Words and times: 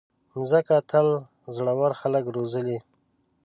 مځکه 0.39 0.75
تل 0.89 1.07
زړور 1.55 1.91
خلک 2.01 2.23
روزلي. 2.35 2.77